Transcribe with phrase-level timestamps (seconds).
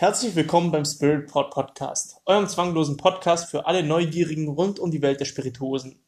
[0.00, 5.02] Herzlich willkommen beim Spirit Pod Podcast, eurem zwanglosen Podcast für alle Neugierigen rund um die
[5.02, 6.00] Welt der Spirituosen.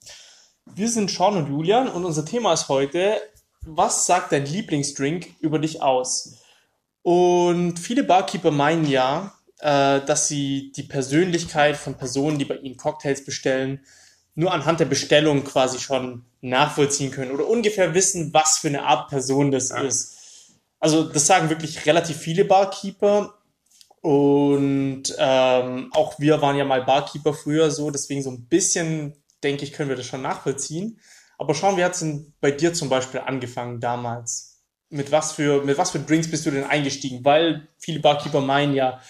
[0.64, 3.20] Wir sind Sean und Julian und unser Thema ist heute,
[3.62, 6.38] was sagt dein Lieblingsdrink über dich aus?
[7.02, 12.76] Und viele Barkeeper meinen ja, äh, dass sie die Persönlichkeit von Personen, die bei ihnen
[12.76, 13.84] Cocktails bestellen,
[14.36, 19.08] nur anhand der Bestellung quasi schon nachvollziehen können oder ungefähr wissen, was für eine Art
[19.08, 19.80] Person das ja.
[19.80, 20.16] ist.
[20.78, 23.34] Also das sagen wirklich relativ viele Barkeeper
[24.02, 29.64] und ähm, auch wir waren ja mal Barkeeper früher so, deswegen so ein bisschen, denke
[29.64, 30.98] ich, können wir das schon nachvollziehen.
[31.38, 34.62] Aber schauen, wie hat es denn bei dir zum Beispiel angefangen damals?
[34.88, 37.24] Mit was für, mit was für Drinks bist du denn eingestiegen?
[37.24, 39.00] Weil viele Barkeeper meinen ja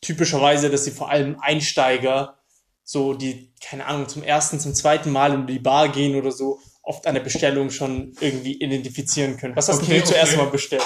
[0.00, 2.38] typischerweise, dass sie vor allem Einsteiger,
[2.84, 6.60] so die, keine Ahnung, zum ersten, zum zweiten Mal in die Bar gehen oder so,
[6.82, 9.56] oft eine Bestellung schon irgendwie identifizieren können.
[9.56, 10.12] Was hast okay, du okay.
[10.12, 10.84] zuerst mal bestellt?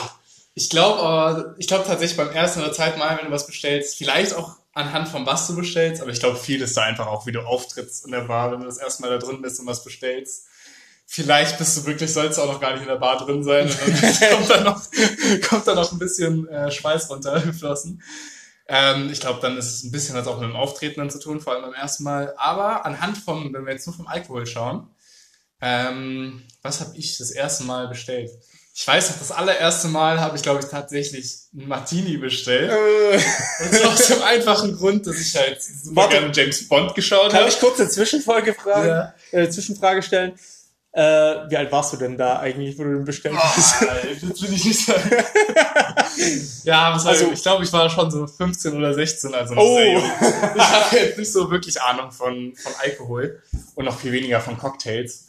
[0.59, 3.97] Ich glaube aber, ich glaube tatsächlich beim ersten oder zweiten Mal, wenn du was bestellst,
[3.97, 7.27] vielleicht auch anhand von was du bestellst, aber ich glaube, viel ist da einfach auch,
[7.27, 9.67] wie du auftrittst in der Bar, wenn du das erste Mal da drin bist und
[9.67, 10.47] was bestellst.
[11.07, 13.71] Vielleicht bist du wirklich, sollst du auch noch gar nicht in der Bar drin sein
[13.71, 14.83] und dann kommt da noch,
[15.49, 18.03] kommt da noch ein bisschen äh, Schweiß runtergeflossen.
[18.71, 21.19] Ähm, ich glaube, dann ist es ein bisschen was auch mit dem Auftreten dann zu
[21.19, 22.35] tun, vor allem beim ersten Mal.
[22.37, 24.91] Aber anhand vom, wenn wir jetzt nur vom Alkohol schauen,
[25.63, 28.31] ähm, was habe ich das erste Mal bestellt?
[28.81, 32.71] Ich weiß noch, das allererste Mal habe ich, glaube ich, tatsächlich einen Martini bestellt.
[32.71, 33.17] Äh.
[33.65, 37.39] Und zwar aus dem einfachen Grund, dass ich halt super gerne James Bond geschaut habe.
[37.39, 39.15] Kann ich kurz eine Zwischenfolge fragen, ja.
[39.33, 40.39] äh, Zwischenfrage stellen?
[40.93, 43.83] Äh, wie alt warst du denn da eigentlich, wo du den bestellt hast?
[43.83, 43.87] Oh,
[44.29, 45.11] das will ich nicht sagen.
[46.63, 49.77] ja, was also, ich glaube, ich war schon so 15 oder 16, also noch oh.
[49.77, 50.11] sehr jung.
[50.55, 53.43] Ich hatte jetzt nicht so wirklich Ahnung von, von Alkohol
[53.75, 55.27] und noch viel weniger von Cocktails.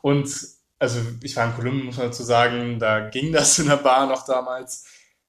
[0.00, 3.76] Und also ich war in Kolumbien, muss man dazu sagen, da ging das in der
[3.76, 4.84] Bar noch damals.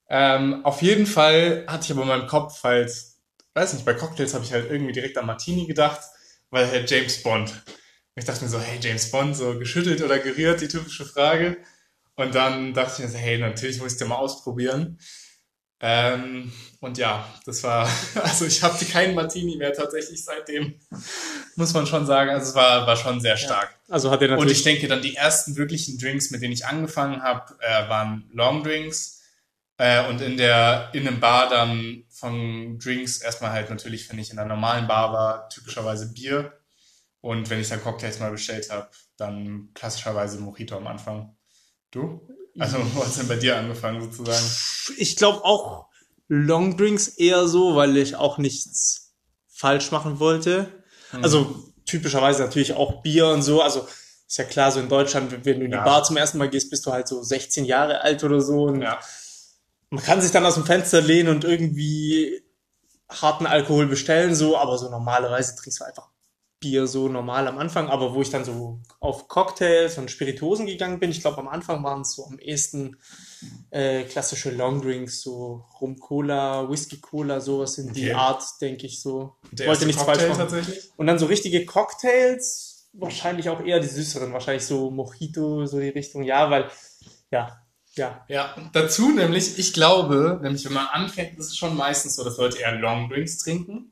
[0.09, 2.91] Ähm, auf jeden Fall hatte ich aber in meinem Kopf halt,
[3.53, 6.02] weiß nicht, bei Cocktails habe ich halt irgendwie direkt an Martini gedacht,
[6.52, 7.52] weil halt James Bond.
[7.52, 11.58] Und ich dachte mir so, hey, James Bond, so geschüttelt oder gerührt, die typische Frage.
[12.15, 14.99] Und dann dachte ich mir so, hey, natürlich muss ich den mal ausprobieren.
[15.87, 20.79] Ähm, und ja, das war, also ich habe keinen Martini mehr tatsächlich seitdem,
[21.55, 22.31] muss man schon sagen.
[22.31, 23.69] Also es war, war schon sehr stark.
[23.87, 24.49] Ja, also hat er natürlich.
[24.49, 28.27] Und ich denke dann die ersten wirklichen Drinks, mit denen ich angefangen habe, äh, waren
[28.33, 29.21] Long Drinks.
[29.77, 34.31] Äh, und in der, in einem Bar dann von Drinks erstmal halt natürlich, wenn ich
[34.31, 36.53] in einer normalen Bar war, typischerweise Bier.
[37.21, 41.35] Und wenn ich dann Cocktails mal bestellt habe, dann klassischerweise Mojito am Anfang.
[41.91, 42.27] Du?
[42.58, 44.45] Also, wo hat es denn bei dir angefangen sozusagen?
[44.98, 45.88] Ich glaube auch
[46.27, 49.14] Longdrinks eher so, weil ich auch nichts
[49.49, 50.71] falsch machen wollte.
[51.11, 51.23] Mhm.
[51.23, 53.61] Also typischerweise natürlich auch Bier und so.
[53.61, 53.88] Also
[54.27, 55.83] ist ja klar, so in Deutschland, wenn du in die ja.
[55.83, 58.64] Bar zum ersten Mal gehst, bist du halt so 16 Jahre alt oder so.
[58.64, 58.99] Und ja.
[59.89, 62.42] man kann sich dann aus dem Fenster lehnen und irgendwie
[63.08, 66.10] harten Alkohol bestellen, so, aber so normalerweise trinkst du einfach
[66.60, 70.99] Bier so normal am Anfang, aber wo ich dann so auf Cocktails und Spirituosen gegangen
[70.99, 72.98] bin, ich glaube am Anfang waren es so am ehesten
[73.71, 77.99] äh, klassische Longdrinks, so Rum Cola, Whisky Cola, sowas in okay.
[77.99, 79.36] die Art, denke ich so.
[79.52, 80.65] Der Wollte nichts falsch machen.
[80.95, 85.89] Und dann so richtige Cocktails, wahrscheinlich auch eher die süßeren, wahrscheinlich so Mojito, so die
[85.89, 86.70] Richtung, ja, weil,
[87.32, 87.61] ja,
[87.95, 88.26] ja.
[88.27, 92.38] Ja, dazu nämlich, ich glaube, nämlich wenn man anfängt, ist es schon meistens so, dass
[92.38, 93.92] Leute eher Longdrinks trinken.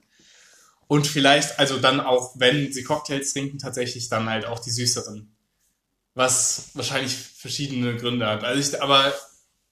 [0.88, 5.36] Und vielleicht, also dann auch, wenn sie Cocktails trinken, tatsächlich dann halt auch die süßeren.
[6.14, 8.44] Was wahrscheinlich verschiedene Gründe hat.
[8.44, 9.14] Also ich, aber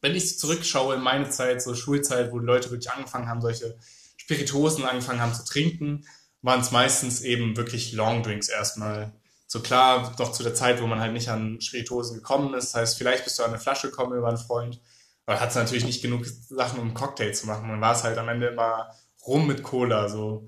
[0.01, 3.77] wenn ich zurückschaue in meine Zeit, so Schulzeit, wo die Leute wirklich angefangen haben, solche
[4.17, 6.05] Spirituosen angefangen haben zu trinken,
[6.41, 9.13] waren es meistens eben wirklich Longdrinks erstmal.
[9.45, 12.73] So klar, doch zu der Zeit, wo man halt nicht an Spirituosen gekommen ist.
[12.73, 14.79] Das heißt, vielleicht bist du an eine Flasche gekommen über einen Freund,
[15.25, 17.67] aber hat es natürlich nicht genug Sachen, um einen Cocktail zu machen.
[17.67, 18.89] Man war es halt am Ende immer
[19.25, 20.47] rum mit Cola, so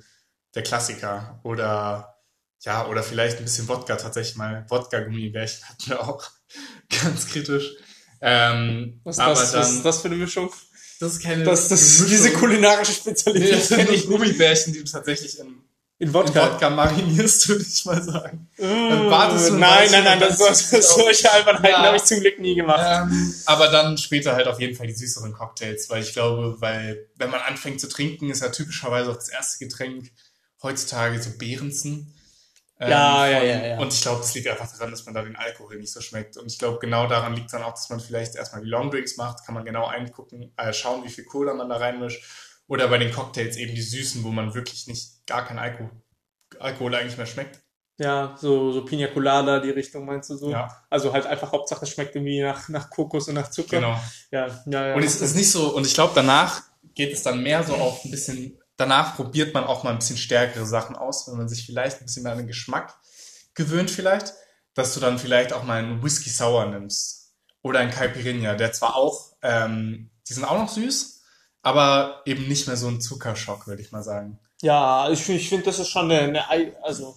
[0.55, 1.39] der Klassiker.
[1.43, 2.13] Oder
[2.61, 4.65] ja, oder vielleicht ein bisschen Wodka tatsächlich mal.
[4.69, 6.23] Wodka-Gummibärchen hatten wir auch
[7.03, 7.71] ganz kritisch.
[8.21, 10.49] Ähm, was, aber das, dann, was ist das für eine Mischung?
[10.99, 12.07] Das ist keine das, das Mischung.
[12.07, 13.49] diese kulinarische Spezialität.
[13.49, 15.57] Nee, das sind nicht Gummibärchen, die du tatsächlich in,
[15.99, 18.49] in Wodka, in Wodka marinierst, würde ich mal sagen.
[18.57, 22.03] Mm, dann wartest du nein, nein, nein, das, das, das solche Albernheiten ja, habe ich
[22.03, 22.85] zum Glück nie gemacht.
[22.85, 27.09] Ähm, aber dann später halt auf jeden Fall die süßeren Cocktails, weil ich glaube, weil
[27.17, 30.11] wenn man anfängt zu trinken, ist ja typischerweise auch das erste Getränk
[30.63, 32.13] heutzutage so Behrensen.
[32.79, 33.79] Ähm, ja, ja, ja, ja.
[33.79, 36.37] Und ich glaube, das liegt einfach daran, dass man da den Alkohol nicht so schmeckt.
[36.37, 39.45] Und ich glaube, genau daran liegt dann auch, dass man vielleicht erstmal die Longdrinks macht,
[39.45, 42.23] kann man genau eingucken, äh, schauen, wie viel Cola man da reinmischt.
[42.67, 45.91] Oder bei den Cocktails eben die Süßen, wo man wirklich nicht gar kein Alkohol,
[46.59, 47.59] Alkohol eigentlich mehr schmeckt.
[47.99, 50.49] Ja, so, so Pina Colada, die Richtung meinst du so?
[50.49, 50.83] Ja.
[50.89, 53.77] Also halt einfach Hauptsache es schmeckt irgendwie nach, nach Kokos und nach Zucker.
[53.77, 53.99] Genau.
[54.31, 54.95] Ja, ja, ja.
[54.95, 56.63] Und es ist nicht so, und ich glaube danach
[56.95, 60.17] geht es dann mehr so auf ein bisschen, danach probiert man auch mal ein bisschen
[60.17, 62.97] stärkere Sachen aus, wenn man sich vielleicht ein bisschen mehr an den Geschmack
[63.53, 64.33] gewöhnt vielleicht,
[64.73, 68.95] dass du dann vielleicht auch mal einen Whisky Sour nimmst oder einen Caipirinha, der zwar
[68.95, 71.23] auch, ähm, die sind auch noch süß,
[71.61, 74.39] aber eben nicht mehr so ein Zuckerschock, würde ich mal sagen.
[74.61, 77.15] Ja, ich, ich finde, das ist schon eine, eine, also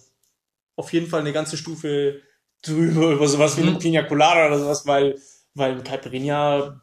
[0.75, 2.21] auf jeden Fall eine ganze Stufe
[2.61, 3.79] drüber über sowas wie eine mhm.
[3.79, 5.19] Pina Colada oder sowas, weil,
[5.53, 6.81] weil ein Caipirinha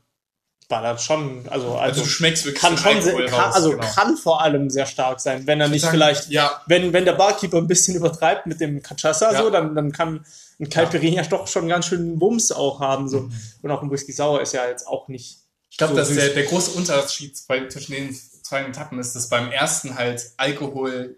[0.69, 3.87] war das schon, also, also, also du schmeckst wirklich kann schon sehr, kann, also genau.
[3.95, 6.63] kann vor allem sehr stark sein, wenn er nicht sagen, vielleicht, ja.
[6.67, 9.43] wenn, wenn der Barkeeper ein bisschen übertreibt mit dem Cachaça, ja.
[9.43, 10.25] so, dann, dann kann
[10.61, 11.29] ein Caipirinha ja.
[11.29, 13.21] doch schon ganz schön Wumms auch haben, so.
[13.21, 13.33] Mhm.
[13.63, 15.39] Und auch ein Whisky Sauer ist ja jetzt auch nicht.
[15.71, 19.51] Ich glaube, so dass der, der große Unterschied zwischen den zwei Etappen ist, dass beim
[19.51, 21.17] ersten halt Alkohol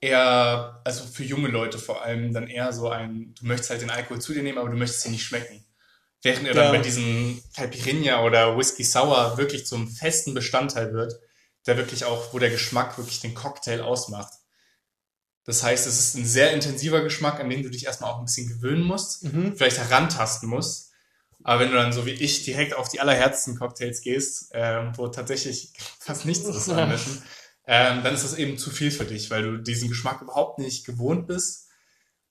[0.00, 3.90] eher, also für junge Leute vor allem, dann eher so ein, du möchtest halt den
[3.90, 5.64] Alkohol zu dir nehmen, aber du möchtest ihn nicht schmecken.
[6.22, 11.14] Während er dann bei diesem Caipirinha oder Whisky Sour wirklich zum festen Bestandteil wird,
[11.66, 14.32] der wirklich auch, wo der Geschmack wirklich den Cocktail ausmacht.
[15.44, 18.24] Das heißt, es ist ein sehr intensiver Geschmack, an den du dich erstmal auch ein
[18.24, 19.56] bisschen gewöhnen musst, mhm.
[19.56, 20.92] vielleicht herantasten musst.
[21.44, 25.08] Aber wenn du dann so wie ich direkt auf die allerherzten Cocktails gehst, ähm, wo
[25.08, 27.22] tatsächlich fast nichts ist an Mischen,
[27.66, 30.84] ähm, dann ist das eben zu viel für dich, weil du diesen Geschmack überhaupt nicht
[30.84, 31.68] gewohnt bist.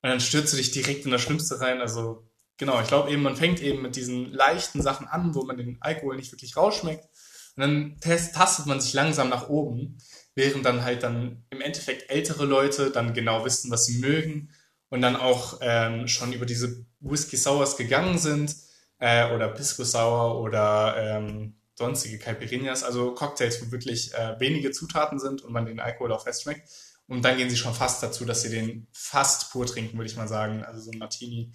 [0.01, 1.81] Und dann stürzt du dich direkt in das Schlimmste rein.
[1.81, 2.26] Also
[2.57, 5.77] genau, ich glaube eben, man fängt eben mit diesen leichten Sachen an, wo man den
[5.81, 7.07] Alkohol nicht wirklich rausschmeckt.
[7.55, 9.97] Und dann tastet man sich langsam nach oben,
[10.35, 14.51] während dann halt dann im Endeffekt ältere Leute dann genau wissen, was sie mögen
[14.89, 18.55] und dann auch ähm, schon über diese Whisky Sours gegangen sind
[18.99, 25.19] äh, oder Pisco Sour oder ähm, sonstige Caipirinhas, also Cocktails, wo wirklich äh, wenige Zutaten
[25.19, 26.69] sind und man den Alkohol auch fest schmeckt.
[27.07, 30.17] Und dann gehen sie schon fast dazu, dass sie den fast pur trinken, würde ich
[30.17, 30.63] mal sagen.
[30.63, 31.53] Also so ein Martini,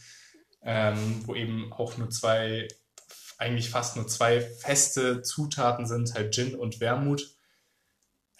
[0.64, 2.68] ähm, wo eben auch nur zwei,
[3.38, 7.36] eigentlich fast nur zwei feste Zutaten sind, halt Gin und Wermut.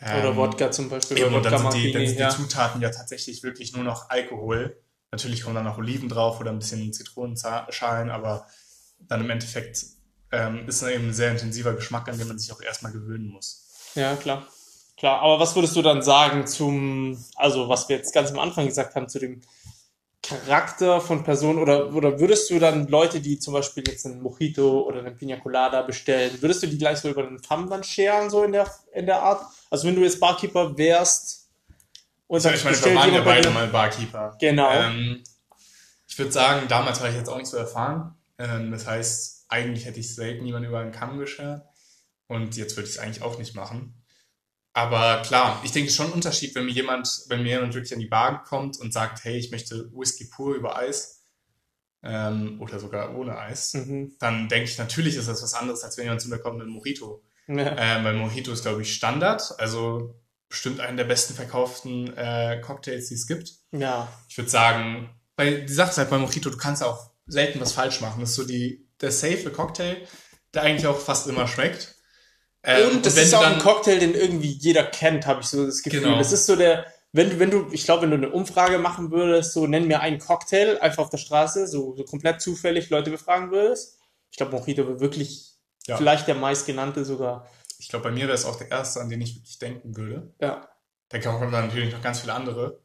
[0.01, 1.19] Ähm, oder Wodka zum Beispiel.
[1.19, 4.81] Eben, und dann sind, die, dann sind die Zutaten ja tatsächlich wirklich nur noch Alkohol.
[5.11, 8.47] Natürlich kommen dann noch Oliven drauf oder ein bisschen Zitronenschalen, aber
[9.01, 9.85] dann im Endeffekt
[10.31, 13.93] ähm, ist eben ein sehr intensiver Geschmack, an den man sich auch erstmal gewöhnen muss.
[13.95, 14.47] Ja, klar.
[14.97, 18.67] Klar, aber was würdest du dann sagen zum, also was wir jetzt ganz am Anfang
[18.67, 19.43] gesagt haben, zu dem
[20.23, 24.83] Charakter von Personen oder, oder würdest du dann Leute, die zum Beispiel jetzt einen Mojito
[24.83, 28.31] oder einen Pina Colada bestellen, würdest du die gleich so über den Fam dann scheren,
[28.31, 29.45] so in der, in der Art?
[29.69, 31.51] Also wenn du jetzt Barkeeper wärst
[32.29, 34.37] und dann ich meine, wir waren ja beide mal Barkeeper.
[34.41, 34.71] Genau.
[34.73, 35.23] Ähm,
[36.07, 38.15] ich würde sagen, damals war ich jetzt auch nicht so erfahren.
[38.39, 41.67] Ähm, das heißt, eigentlich hätte ich selten jemanden über einen Kamm geschert
[42.29, 44.02] und jetzt würde ich es eigentlich auch nicht machen.
[44.75, 48.01] Aber klar, ich denke, schon ein Unterschied, wenn mir jemand, wenn mir jemand wirklich an
[48.01, 51.27] die Bar kommt und sagt, hey, ich möchte Whisky pur über Eis
[52.03, 54.17] ähm, oder sogar ohne Eis, mhm.
[54.19, 56.67] dann denke ich, natürlich ist das was anderes, als wenn jemand zu mir kommt mit
[56.67, 57.23] einem Mojito.
[57.49, 57.77] Ja.
[57.77, 60.15] Ähm, weil Mojito ist, glaube ich, Standard, also
[60.49, 63.53] bestimmt einen der besten verkauften äh, Cocktails, die es gibt.
[63.73, 64.09] Ja.
[64.29, 67.73] Ich würde sagen, bei, die Sache ist halt bei Mojito, du kannst auch selten was
[67.73, 68.21] falsch machen.
[68.21, 69.97] Das ist so die der safe Cocktail,
[70.55, 71.97] der eigentlich auch fast immer schmeckt.
[72.65, 75.67] Ähm, und das und ist auch ein Cocktail, den irgendwie jeder kennt, habe ich so
[75.67, 76.03] das Gefühl.
[76.03, 76.19] Genau.
[76.19, 79.11] Das ist so der, wenn du, wenn du, ich glaube, wenn du eine Umfrage machen
[79.11, 83.11] würdest, so nenn mir einen Cocktail einfach auf der Straße, so, so komplett zufällig Leute
[83.11, 83.99] befragen würdest.
[84.31, 85.57] Ich glaube, Mojito wäre wirklich
[85.87, 85.97] ja.
[85.97, 87.49] vielleicht der meistgenannte sogar.
[87.79, 90.33] Ich glaube, bei mir wäre es auch der erste, an den ich wirklich denken würde.
[90.41, 90.69] Ja.
[91.09, 92.81] Da kommen dann natürlich noch ganz viele andere.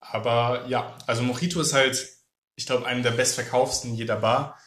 [0.00, 2.08] Aber ja, also Mojito ist halt,
[2.56, 4.58] ich glaube, einer der bestverkaufsten jeder Bar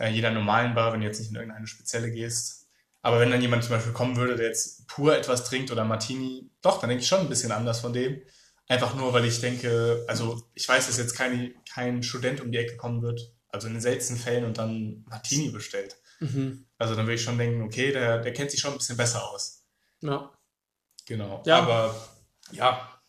[0.00, 2.59] äh, jeder normalen Bar, wenn du jetzt nicht in irgendeine spezielle gehst.
[3.02, 6.50] Aber wenn dann jemand zum Beispiel kommen würde, der jetzt pur etwas trinkt oder Martini,
[6.60, 8.20] doch, dann denke ich schon ein bisschen anders von dem.
[8.68, 12.58] Einfach nur, weil ich denke, also ich weiß, dass jetzt keine, kein Student um die
[12.58, 15.96] Ecke kommen wird, also in den seltensten Fällen und dann Martini bestellt.
[16.20, 16.66] Mhm.
[16.78, 19.28] Also dann würde ich schon denken, okay, der, der kennt sich schon ein bisschen besser
[19.28, 19.64] aus.
[20.02, 20.30] Ja.
[21.06, 21.42] Genau.
[21.46, 21.58] Ja.
[21.58, 21.94] Aber
[22.52, 23.00] ja.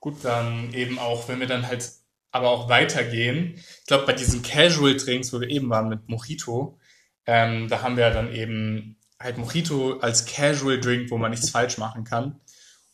[0.00, 1.90] Gut, dann eben auch, wenn wir dann halt
[2.30, 3.54] aber auch weitergehen.
[3.80, 6.77] Ich glaube, bei diesen Casual-Drinks, wo wir eben waren mit Mojito,
[7.28, 12.04] ähm, da haben wir dann eben halt Mojito als Casual-Drink, wo man nichts falsch machen
[12.04, 12.40] kann.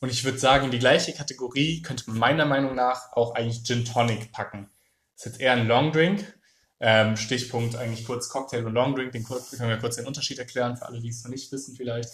[0.00, 3.62] Und ich würde sagen, in die gleiche Kategorie könnte man meiner Meinung nach auch eigentlich
[3.62, 4.68] Gin Tonic packen.
[5.14, 6.36] Das ist jetzt eher ein Long Drink.
[6.80, 9.12] Ähm, Stichpunkt eigentlich kurz Cocktail und Long Drink.
[9.12, 12.10] Den können wir kurz den Unterschied erklären, für alle, die es noch nicht wissen vielleicht.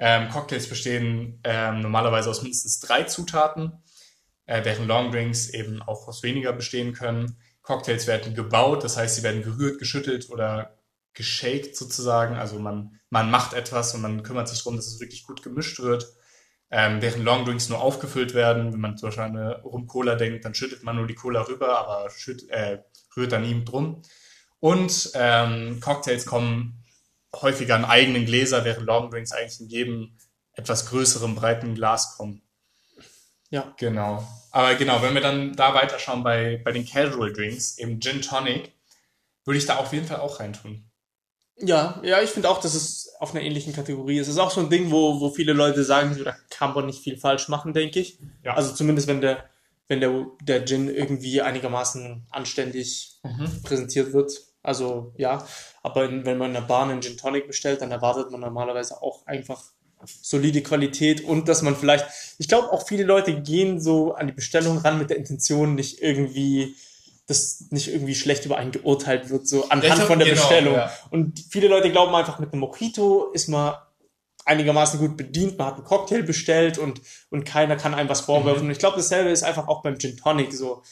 [0.00, 3.72] Ähm, Cocktails bestehen ähm, normalerweise aus mindestens drei Zutaten
[4.46, 7.36] äh, während Longdrinks eben auch aus weniger bestehen können.
[7.62, 10.81] Cocktails werden gebaut, das heißt, sie werden gerührt, geschüttelt oder
[11.14, 12.36] geshaked sozusagen.
[12.36, 15.80] Also man, man macht etwas und man kümmert sich darum, dass es wirklich gut gemischt
[15.80, 16.06] wird.
[16.70, 20.54] Ähm, während Longdrinks nur aufgefüllt werden, wenn man zum Beispiel an eine Rum-Cola denkt, dann
[20.54, 22.78] schüttet man nur die Cola rüber, aber schütt, äh,
[23.14, 24.00] rührt da nie drum.
[24.58, 26.82] Und ähm, Cocktails kommen
[27.34, 30.18] häufiger an eigenen Gläser, während Longdrinks eigentlich in jedem
[30.54, 32.42] etwas größeren, breiten Glas kommen.
[33.50, 33.74] Ja.
[33.78, 34.26] Genau.
[34.50, 38.72] Aber genau, wenn wir dann da weiterschauen bei, bei den Casual Drinks, eben Gin Tonic,
[39.44, 40.90] würde ich da auf jeden Fall auch reintun.
[41.62, 44.26] Ja, ja, ich finde auch, dass es auf einer ähnlichen Kategorie ist.
[44.26, 46.86] Es ist auch so ein Ding, wo, wo viele Leute sagen, so, da kann man
[46.86, 48.18] nicht viel falsch machen, denke ich.
[48.44, 48.54] Ja.
[48.54, 49.44] Also zumindest wenn der,
[49.86, 53.62] wenn der, der Gin irgendwie einigermaßen anständig mhm.
[53.62, 54.32] präsentiert wird.
[54.62, 55.46] Also ja,
[55.82, 59.00] aber in, wenn man in der Bahn einen Gin Tonic bestellt, dann erwartet man normalerweise
[59.00, 59.62] auch einfach
[60.04, 62.06] solide Qualität und dass man vielleicht,
[62.38, 66.02] ich glaube auch viele Leute gehen so an die Bestellung ran mit der Intention, nicht
[66.02, 66.74] irgendwie
[67.32, 70.74] dass nicht irgendwie schlecht über einen geurteilt wird, so anhand hab, von der genau, Bestellung.
[70.74, 70.92] Ja.
[71.10, 73.74] Und viele Leute glauben einfach, mit einem Mojito ist man
[74.44, 78.62] einigermaßen gut bedient, man hat einen Cocktail bestellt und, und keiner kann einem was vorwerfen.
[78.62, 78.68] Mhm.
[78.68, 80.82] Und ich glaube, dasselbe ist einfach auch beim Gin Tonic so.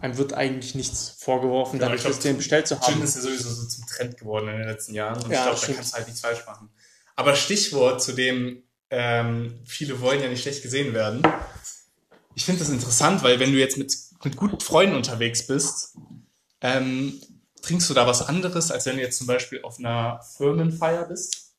[0.00, 2.94] Einem wird eigentlich nichts vorgeworfen, ja, dadurch, glaub, den bestellt zu haben.
[2.94, 5.20] Gin ist ja sowieso so zum Trend geworden in den letzten Jahren.
[5.20, 6.70] Und ja, ich glaube, da kannst du halt nichts falsch machen.
[7.16, 11.22] Aber Stichwort zu dem, ähm, viele wollen ja nicht schlecht gesehen werden.
[12.36, 13.92] Ich finde das interessant, weil wenn du jetzt mit
[14.24, 15.96] mit guten Freunden unterwegs bist,
[16.60, 17.20] ähm,
[17.62, 21.54] trinkst du da was anderes, als wenn du jetzt zum Beispiel auf einer Firmenfeier bist?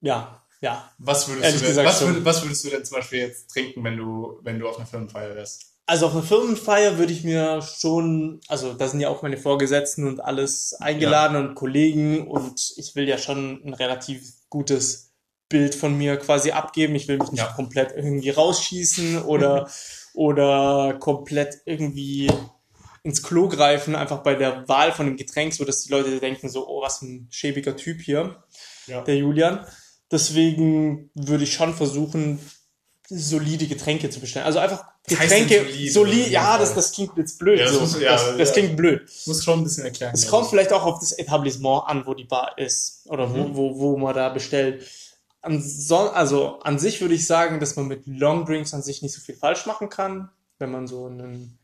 [0.00, 0.90] Ja, ja.
[0.98, 3.96] Was würdest, du denn, was, würd, was würdest du denn zum Beispiel jetzt trinken, wenn
[3.96, 5.72] du, wenn du auf einer Firmenfeier wärst?
[5.86, 10.08] Also auf einer Firmenfeier würde ich mir schon, also da sind ja auch meine Vorgesetzten
[10.08, 11.40] und alles eingeladen ja.
[11.40, 15.12] und Kollegen und ich will ja schon ein relativ gutes
[15.48, 16.96] Bild von mir quasi abgeben.
[16.96, 17.52] Ich will mich nicht ja.
[17.52, 19.70] komplett irgendwie rausschießen oder
[20.16, 22.28] oder komplett irgendwie
[23.02, 26.48] ins Klo greifen, einfach bei der Wahl von dem Getränk, so dass die Leute denken
[26.48, 28.42] so, oh, was ein schäbiger Typ hier,
[28.86, 29.02] ja.
[29.02, 29.64] der Julian.
[30.10, 32.40] Deswegen würde ich schon versuchen,
[33.08, 34.46] solide Getränke zu bestellen.
[34.46, 37.58] Also einfach Getränke, solide, solide ja, das, das klingt jetzt blöd.
[37.58, 37.80] Ja, das, so.
[37.80, 38.54] muss, ja, das, das ja.
[38.54, 39.02] klingt blöd.
[39.26, 40.12] Muss schon ein bisschen erklären.
[40.14, 43.54] Es kommt vielleicht auch auf das Etablissement an, wo die Bar ist oder mhm.
[43.54, 44.82] wo, wo, wo man da bestellt
[45.46, 49.02] an so, also an sich würde ich sagen, dass man mit Long Drinks an sich
[49.02, 50.30] nicht so viel falsch machen kann.
[50.58, 51.58] Wenn man so einen,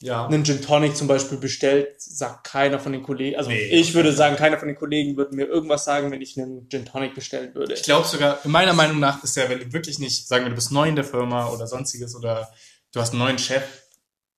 [0.00, 0.26] ja.
[0.26, 4.12] einen Gin Tonic zum Beispiel bestellt, sagt keiner von den Kollegen, also nee, ich würde
[4.12, 7.54] sagen, keiner von den Kollegen würde mir irgendwas sagen, wenn ich einen Gin Tonic bestellen
[7.54, 7.74] würde.
[7.74, 10.54] Ich glaube sogar, meiner Meinung nach ist ja, wenn du wirklich nicht, sagen wir, du
[10.54, 12.48] bist neu in der Firma oder sonstiges oder
[12.92, 13.62] du hast einen neuen Chef,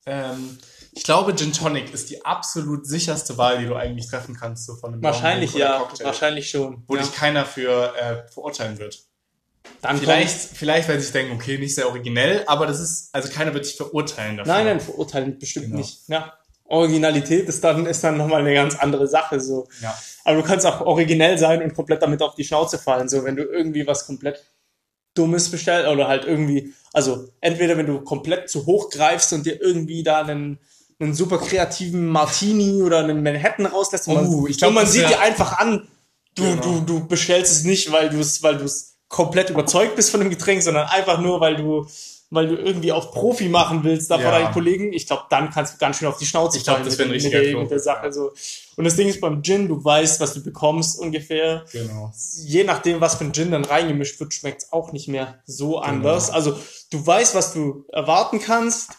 [0.06, 0.58] ähm,
[0.92, 4.74] ich glaube, Gin Tonic ist die absolut sicherste Wahl, die du eigentlich treffen kannst, so
[4.74, 6.82] von einem Wahrscheinlich ja, Cocktail, wahrscheinlich schon.
[6.88, 7.02] Wo ja.
[7.02, 9.04] dich keiner für äh, verurteilen wird.
[9.82, 13.30] Dann vielleicht, vielleicht, weil sie sich denken, okay, nicht sehr originell, aber das ist, also
[13.30, 14.52] keiner wird dich verurteilen dafür.
[14.52, 15.78] Nein, nein, verurteilen bestimmt genau.
[15.78, 16.08] nicht.
[16.08, 16.34] Ja.
[16.64, 19.68] Originalität ist dann, ist dann nochmal eine ganz andere Sache, so.
[19.80, 19.96] Ja.
[20.24, 23.36] Aber du kannst auch originell sein und komplett damit auf die Schnauze fallen, so, wenn
[23.36, 24.44] du irgendwie was komplett
[25.14, 29.60] Dummes bestellst oder halt irgendwie, also entweder wenn du komplett zu hoch greifst und dir
[29.60, 30.60] irgendwie da einen,
[31.00, 35.08] einen super kreativen Martini oder einen Manhattan rauslässt und man, oh, ich glaub, man sieht
[35.08, 35.88] dir einfach an,
[36.34, 36.62] du, genau.
[36.62, 40.20] du, du bestellst es nicht, weil du es, weil du es komplett überzeugt bist von
[40.20, 41.86] dem Getränk, sondern einfach nur, weil du,
[42.30, 44.22] weil du irgendwie auf Profi machen willst da ja.
[44.22, 44.92] vor deinen Kollegen.
[44.92, 47.32] Ich glaube, dann kannst du ganz schön auf die Schnauze ich glaub, das mit, mit,
[47.32, 48.06] der, mit der Sache.
[48.06, 48.12] Ja.
[48.12, 48.30] So.
[48.76, 51.64] Und das Ding ist beim Gin, du weißt, was du bekommst ungefähr.
[51.72, 52.12] Genau.
[52.44, 55.80] Je nachdem, was für ein Gin dann reingemischt wird, schmeckt's auch nicht mehr so genau.
[55.80, 56.30] anders.
[56.30, 56.56] Also
[56.90, 58.90] du weißt, was du erwarten kannst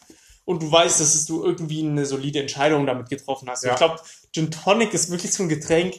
[0.51, 3.63] und du weißt, dass du irgendwie eine solide Entscheidung damit getroffen hast.
[3.63, 3.72] Ja.
[3.72, 4.00] Ich glaube,
[4.34, 5.96] Gin Tonic ist wirklich so ein Getränk,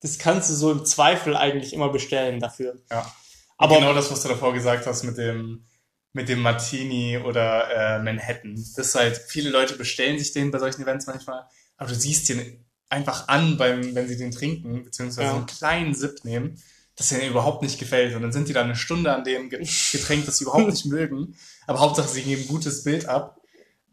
[0.00, 2.78] das kannst du so im Zweifel eigentlich immer bestellen dafür.
[2.90, 3.10] Ja.
[3.58, 5.66] Aber genau das, was du davor gesagt hast mit dem
[6.12, 8.56] mit dem Martini oder äh, Manhattan.
[8.56, 11.44] Das ist halt, viele Leute bestellen sich den bei solchen Events manchmal,
[11.76, 15.36] aber du siehst den einfach an, beim, wenn sie den trinken, beziehungsweise ja.
[15.36, 16.60] einen kleinen Sip nehmen,
[16.96, 18.16] dass er ihnen überhaupt nicht gefällt.
[18.16, 21.36] Und dann sind die da eine Stunde an dem Getränk, das sie überhaupt nicht mögen.
[21.68, 23.39] Aber Hauptsache, sie geben ein gutes Bild ab.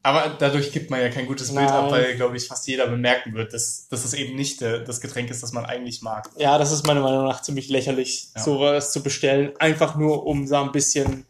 [0.04, 1.74] Aber dadurch gibt man ja kein gutes Bild Nein.
[1.74, 5.02] ab, weil, glaube ich, fast jeder bemerken wird, dass, dass es eben nicht äh, das
[5.02, 6.30] Getränk ist, das man eigentlich mag.
[6.38, 8.42] Ja, das ist meiner Meinung nach ziemlich lächerlich, ja.
[8.42, 9.52] sowas zu bestellen.
[9.60, 11.26] Einfach nur, um da ein bisschen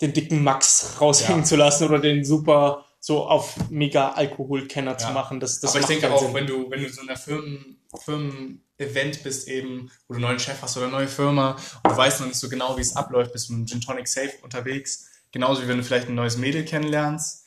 [0.00, 1.44] den dicken Max raushängen ja.
[1.44, 4.98] zu lassen oder den super so auf mega Alkoholkenner ja.
[4.98, 5.40] zu machen.
[5.40, 6.34] Das, das Aber ich denke auch, Sinn.
[6.34, 10.38] wenn du, wenn du so in einer Firmen, Firmen-Event bist eben, wo du einen neuen
[10.38, 12.96] Chef hast oder eine neue Firma und du weißt noch nicht so genau, wie es
[12.96, 15.10] abläuft, bist du mit einem Gin Tonic Safe unterwegs.
[15.30, 17.37] Genauso wie wenn du vielleicht ein neues Mädel kennenlernst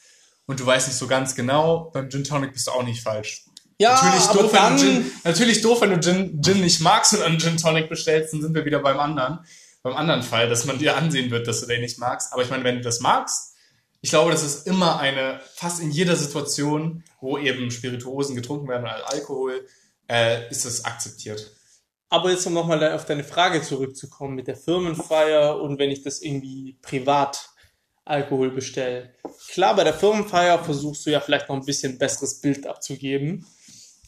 [0.51, 3.46] und du weißt nicht so ganz genau, beim Gin Tonic bist du auch nicht falsch.
[3.77, 7.22] Ja, natürlich doof, wenn du Gin, natürlich doof, wenn du Gin, Gin nicht magst und
[7.22, 9.39] einen Gin Tonic bestellst, dann sind wir wieder beim anderen,
[9.81, 12.34] beim anderen Fall, dass man dir ansehen wird, dass du den nicht magst.
[12.34, 13.55] Aber ich meine, wenn du das magst,
[14.01, 18.84] ich glaube, das ist immer eine, fast in jeder Situation, wo eben Spirituosen getrunken werden
[18.84, 19.65] oder Alkohol,
[20.10, 21.50] äh, ist das akzeptiert.
[22.10, 26.22] Aber jetzt um nochmal auf deine Frage zurückzukommen mit der Firmenfeier und wenn ich das
[26.22, 27.50] irgendwie privat
[28.05, 29.13] Alkohol bestelle.
[29.50, 33.46] Klar, bei der Firmenfeier versuchst du ja vielleicht noch ein bisschen besseres Bild abzugeben.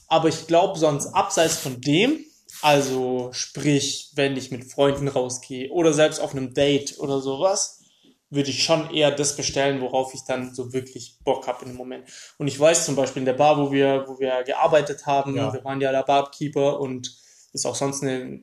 [0.08, 2.26] Aber ich glaube, sonst abseits von dem
[2.62, 7.82] Also sprich, wenn ich mit Freunden rausgehe oder selbst auf einem Date oder sowas,
[8.30, 11.78] würde ich schon eher das bestellen, worauf ich dann so wirklich Bock habe in dem
[11.78, 12.08] Moment.
[12.38, 15.54] Und ich weiß zum Beispiel in der Bar, wo wir, wo wir gearbeitet haben, ja.
[15.54, 17.16] wir waren ja der Barkeeper und
[17.54, 18.42] ist auch sonst eine,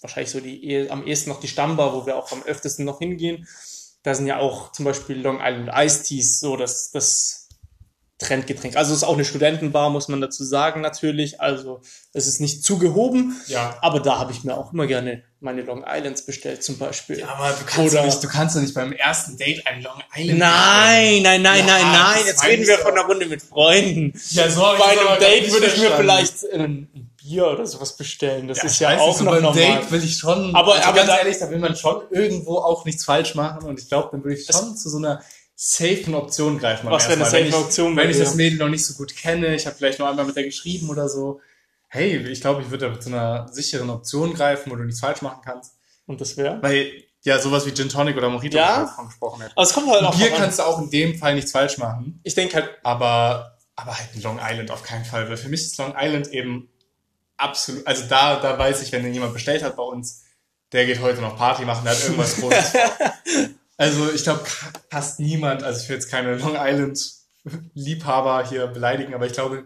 [0.00, 3.46] wahrscheinlich so die am ehesten noch die Stammbar, wo wir auch am öftesten noch hingehen.
[4.02, 7.48] Da sind ja auch zum Beispiel Long Island Ice Teas so das, das
[8.20, 8.76] Trendgetränk.
[8.76, 11.40] Also es ist auch eine Studentenbar, muss man dazu sagen natürlich.
[11.40, 11.80] Also
[12.12, 13.34] es ist nicht zu gehoben.
[13.46, 13.78] Ja.
[13.80, 17.20] Aber da habe ich mir auch immer gerne meine Long Islands bestellt zum Beispiel.
[17.20, 20.02] Ja, aber du kannst, Oder, nicht, du kannst doch nicht beim ersten Date ein Long
[20.14, 22.26] Island Nein, nein, nein, ja, nein, nein.
[22.26, 24.12] Jetzt reden wir von einer Runde mit Freunden.
[24.30, 28.48] Ja, so Bei einem Date würde ich mir vielleicht ein Bier oder sowas bestellen.
[28.48, 29.54] Das ja, ist ja auch nicht, noch normal.
[29.54, 32.84] Date will ich schon, aber, also aber ganz ehrlich, da will man schon irgendwo auch
[32.84, 33.64] nichts falsch machen.
[33.68, 35.22] Und ich glaube, dann würde ich schon zu so einer
[35.54, 36.90] safen Option greifen.
[36.90, 37.96] Was wäre eine safe Option?
[37.96, 40.34] Wenn ich, das Mädel noch nicht so gut kenne, ich habe vielleicht noch einmal mit
[40.34, 41.40] der geschrieben oder so.
[41.88, 45.40] Hey, ich glaube, ich würde zu einer sicheren Option greifen, wo du nichts falsch machen
[45.44, 45.74] kannst.
[46.06, 46.62] Und das wäre?
[46.62, 46.90] Weil,
[47.22, 48.84] ja, sowas wie Gin Tonic oder Mojito, ja?
[48.84, 49.56] davon gesprochen hätte.
[49.56, 52.20] Also es kommt halt auch Bier kannst du auch in dem Fall nichts falsch machen.
[52.22, 52.70] Ich denke halt.
[52.82, 55.28] Aber, aber halt ein Long Island auf keinen Fall.
[55.28, 56.70] Weil für mich ist Long Island eben
[57.40, 60.24] absolut, also da, da weiß ich, wenn jemand bestellt hat bei uns,
[60.72, 62.72] der geht heute noch Party machen, der hat irgendwas Großes
[63.76, 64.44] Also ich glaube,
[64.90, 67.00] fast niemand, also ich will jetzt keine Long Island
[67.72, 69.64] Liebhaber hier beleidigen, aber ich glaube,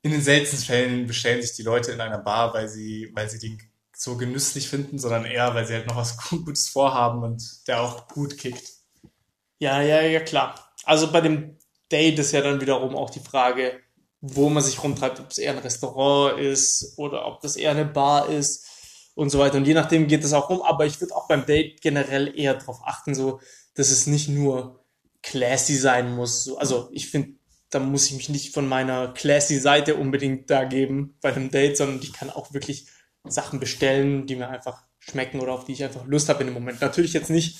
[0.00, 3.38] in den seltensten Fällen bestellen sich die Leute in einer Bar, weil sie, weil sie
[3.38, 3.60] den
[3.94, 8.08] so genüsslich finden, sondern eher, weil sie halt noch was Gutes vorhaben und der auch
[8.08, 8.72] gut kickt.
[9.58, 10.72] Ja, ja, ja, klar.
[10.84, 11.58] Also bei dem
[11.90, 13.80] Date ist ja dann wiederum auch die Frage,
[14.20, 17.84] wo man sich rumtreibt, ob es eher ein Restaurant ist oder ob das eher eine
[17.84, 18.66] Bar ist
[19.14, 19.56] und so weiter.
[19.56, 20.62] Und je nachdem geht es auch um.
[20.62, 23.40] Aber ich würde auch beim Date generell eher darauf achten, so,
[23.74, 24.84] dass es nicht nur
[25.22, 26.44] classy sein muss.
[26.44, 27.34] So, also ich finde,
[27.70, 31.76] da muss ich mich nicht von meiner classy Seite unbedingt da geben bei einem Date,
[31.76, 32.86] sondern ich kann auch wirklich
[33.24, 36.54] Sachen bestellen, die mir einfach schmecken oder auf die ich einfach Lust habe in dem
[36.54, 36.80] Moment.
[36.80, 37.58] Natürlich jetzt nicht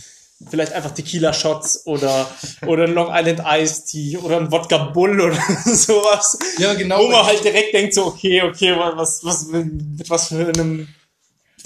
[0.49, 2.29] vielleicht einfach Tequila Shots oder
[2.67, 6.39] oder Long Island Ice Tea oder ein Wodka Bull oder sowas.
[6.59, 7.01] Ja, genau.
[7.01, 10.89] Wo man halt direkt denkt so, okay, okay, was was mit was für einem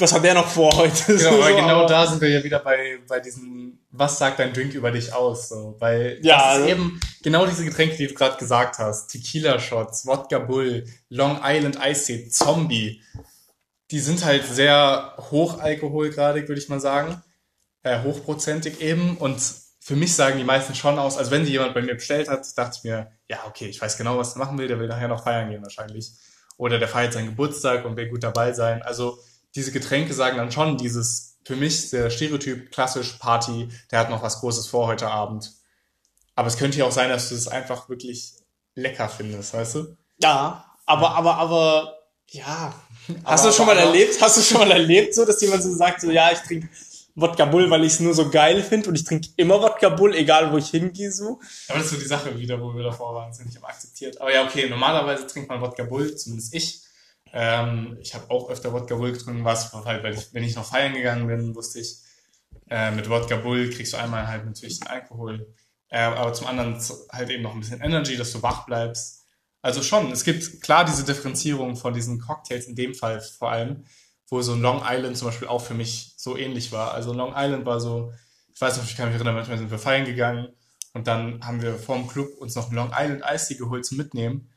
[0.00, 1.16] was hat der noch vor heute?
[1.16, 4.74] Genau, so, genau da sind wir ja wieder bei, bei diesem, was sagt dein Drink
[4.74, 5.48] über dich aus?
[5.48, 9.08] So, weil ja, das ist also eben genau diese Getränke, die du gerade gesagt hast.
[9.08, 13.02] Tequila-Shots, Wodka Bull, Long Island Ice Tea, Zombie.
[13.90, 17.22] Die sind halt sehr hochalkoholgradig, würde ich mal sagen.
[17.82, 19.16] Äh, hochprozentig eben.
[19.16, 19.40] Und
[19.80, 22.46] für mich sagen die meisten schon aus, also wenn sie jemand bei mir bestellt hat,
[22.56, 25.08] dachte ich mir, ja, okay, ich weiß genau, was er machen will, der will nachher
[25.08, 26.12] noch feiern gehen wahrscheinlich.
[26.58, 28.82] Oder der feiert seinen Geburtstag und will gut dabei sein.
[28.82, 29.18] Also
[29.54, 34.22] diese Getränke sagen dann schon dieses, für mich der Stereotyp klassisch Party, der hat noch
[34.22, 35.50] was Großes vor heute Abend.
[36.34, 38.34] Aber es könnte ja auch sein, dass du es einfach wirklich
[38.74, 39.96] lecker findest, weißt du?
[40.22, 42.74] Ja, aber, aber, aber, ja.
[43.24, 44.20] Hast aber, du schon mal erlebt?
[44.20, 46.68] Hast du schon mal erlebt, so, dass jemand so sagt, so, ja, ich trinke
[47.20, 50.14] Wodka Bull, weil ich es nur so geil finde und ich trinke immer Wodka Bull,
[50.14, 51.40] egal wo ich hingehe, so.
[51.68, 54.20] Aber das ist so die Sache wieder, wo wir davor waren, sind nicht immer akzeptiert.
[54.20, 56.82] Aber ja, okay, normalerweise trinkt man Wodka Bull, zumindest ich.
[57.32, 60.64] Ähm, ich habe auch öfter Wodka Bull getrunken, was halt, weil ich, wenn ich noch
[60.64, 61.98] feiern gegangen bin, wusste ich,
[62.68, 65.52] äh, mit Wodka Bull kriegst du einmal halt natürlich den Alkohol,
[65.88, 66.80] äh, aber zum anderen
[67.10, 69.24] halt eben noch ein bisschen Energy, dass du wach bleibst.
[69.62, 73.84] Also schon, es gibt klar diese Differenzierung von diesen Cocktails, in dem Fall vor allem,
[74.30, 76.94] wo so ein Long Island zum Beispiel auch für mich so ähnlich war.
[76.94, 78.12] Also Long Island war so,
[78.54, 80.48] ich weiß nicht, ich kann mich erinnern, manchmal sind wir feiern gegangen
[80.94, 84.50] und dann haben wir vorm Club uns noch ein Long Island Ice geholt zum Mitnehmen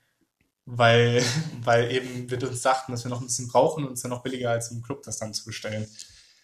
[0.66, 1.24] weil,
[1.64, 4.10] weil eben wir uns dachten, dass wir noch ein bisschen brauchen und es ist ja
[4.10, 5.88] noch billiger als im Club das dann zu bestellen.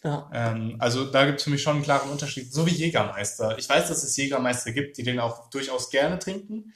[0.03, 0.29] Ja.
[0.33, 3.57] Ähm, also da gibt es für mich schon einen klaren Unterschied, so wie Jägermeister.
[3.57, 6.73] Ich weiß, dass es Jägermeister gibt, die den auch durchaus gerne trinken,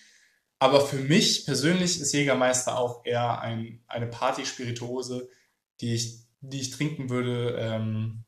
[0.59, 5.29] aber für mich persönlich ist Jägermeister auch eher ein, eine Party-Spirituose,
[5.81, 8.23] die ich, die ich trinken würde, ähm,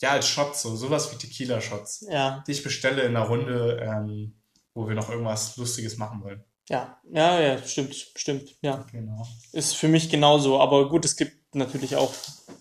[0.00, 2.42] ja, als Shots, so sowas wie Tequila-Shots, ja.
[2.46, 4.34] die ich bestelle in einer Runde, ähm,
[4.74, 6.44] wo wir noch irgendwas Lustiges machen wollen.
[6.68, 8.84] Ja, ja, ja, stimmt, stimmt, ja.
[8.90, 9.26] Genau.
[9.52, 12.12] Ist für mich genauso, aber gut, es gibt natürlich auch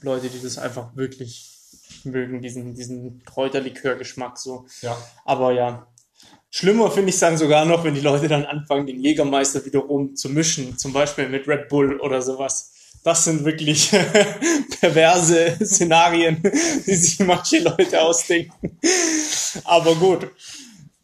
[0.01, 1.49] Leute, die das einfach wirklich
[2.03, 4.67] mögen, diesen, diesen Kräuterlikör-Geschmack so.
[4.81, 4.97] Ja.
[5.25, 5.87] Aber ja.
[6.49, 10.29] Schlimmer finde ich dann sogar noch, wenn die Leute dann anfangen, den Jägermeister wiederum zu
[10.29, 12.72] mischen, zum Beispiel mit Red Bull oder sowas.
[13.03, 13.89] Das sind wirklich
[14.79, 18.79] perverse Szenarien, die sich manche Leute ausdenken.
[19.65, 20.29] Aber gut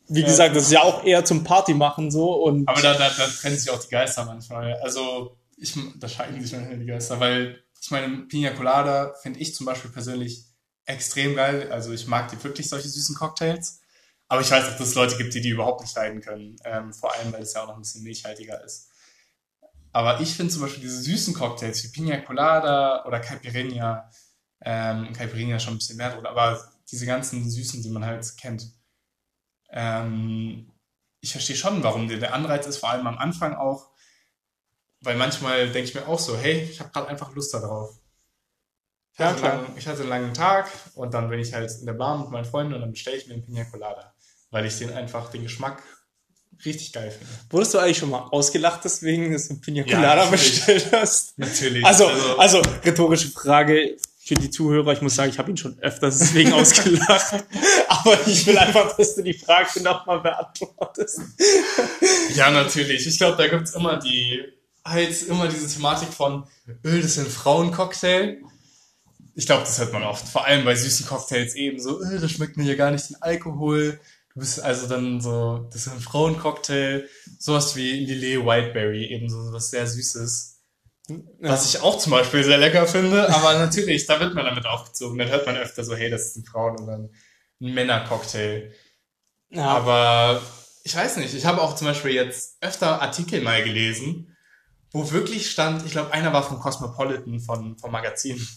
[0.09, 2.67] wie gesagt, das ist ja auch eher zum Party machen so und.
[2.67, 4.73] Aber da, da, da trennen sich auch die Geister manchmal.
[4.81, 9.55] Also ich, da scheiden sich manchmal die Geister, weil ich meine, Pina Colada finde ich
[9.55, 10.45] zum Beispiel persönlich
[10.85, 11.71] extrem geil.
[11.71, 13.81] Also ich mag die wirklich solche süßen Cocktails.
[14.27, 16.55] Aber ich weiß auch, dass es Leute gibt, die die überhaupt nicht leiden können.
[16.63, 18.88] Ähm, vor allem, weil es ja auch noch ein bisschen milchhaltiger ist.
[19.91, 24.09] Aber ich finde zum Beispiel diese süßen Cocktails wie Pina Colada oder Caipirinha,
[24.61, 28.71] ähm, Caipirinha schon ein bisschen mehr drin, aber diese ganzen süßen, die man halt kennt.
[29.71, 30.71] Ähm,
[31.21, 33.89] ich verstehe schon, warum der, der Anreiz ist, vor allem am Anfang auch,
[35.01, 37.99] weil manchmal denke ich mir auch so, hey, ich habe gerade einfach Lust darauf.
[39.13, 41.85] Ich, ja, hatte lang, ich hatte einen langen Tag und dann bin ich halt in
[41.85, 44.13] der Bar mit meinen Freunden und dann bestelle ich mir einen Pina Colada,
[44.51, 45.83] weil ich den einfach, den Geschmack
[46.65, 47.33] richtig geil finde.
[47.49, 51.37] Wurdest du eigentlich schon mal ausgelacht deswegen, dass du Pina Colada ja, bestellt hast?
[51.37, 51.85] Natürlich.
[51.85, 53.97] Also, also, also, rhetorische Frage
[54.29, 54.93] für die Zuhörer.
[54.93, 57.43] Ich muss sagen, ich habe ihn schon öfters deswegen ausgelacht.
[57.87, 61.21] Aber ich will einfach, dass du die Frage nochmal beantwortest.
[62.35, 63.07] ja, natürlich.
[63.07, 64.43] Ich glaube, da gibt's immer die,
[64.85, 66.45] halt immer diese Thematik von,
[66.83, 68.41] öh, das ist ein Frauencocktail.
[69.35, 70.27] Ich glaube, das hört man oft.
[70.27, 73.21] Vor allem bei süßen Cocktails eben so, öh, das schmeckt mir hier gar nicht den
[73.21, 73.99] Alkohol.
[74.33, 77.07] Du bist also dann so, das ist ein Frauencocktail,
[77.39, 80.59] sowas wie Lillet Whiteberry, eben so was sehr Süßes.
[81.39, 85.17] Was ich auch zum Beispiel sehr lecker finde, aber natürlich, da wird man damit aufgezogen.
[85.17, 87.09] Dann hört man öfter so, hey, das ist ein Frauen- oder ein
[87.57, 88.71] Männercocktail.
[89.49, 89.65] Ja.
[89.65, 90.41] Aber
[90.83, 94.37] ich weiß nicht, ich habe auch zum Beispiel jetzt öfter Artikel mal gelesen,
[94.91, 98.47] wo wirklich stand, ich glaube, einer war vom Cosmopolitan, von, vom Magazin,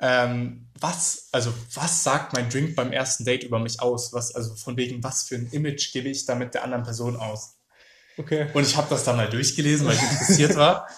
[0.00, 4.12] ähm, was, also was sagt mein Drink beim ersten Date über mich aus?
[4.12, 7.56] Was, also von wegen, was für ein Image gebe ich damit der anderen Person aus?
[8.18, 8.48] Okay.
[8.54, 10.88] Und ich habe das dann mal durchgelesen, weil ich interessiert war,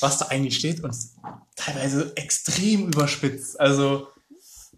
[0.00, 0.96] was da eigentlich steht und
[1.56, 3.60] teilweise extrem überspitzt.
[3.60, 4.08] Also